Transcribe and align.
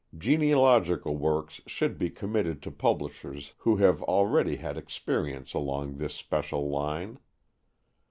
Genealogical 0.17 1.15
works 1.15 1.61
should 1.67 1.99
be 1.99 2.09
committed 2.09 2.59
to 2.63 2.71
publishers 2.71 3.53
who 3.59 3.75
have 3.77 4.01
already 4.01 4.55
had 4.55 4.75
experience 4.75 5.53
along 5.53 5.99
this 5.99 6.15
special 6.15 6.71
line. 6.71 7.19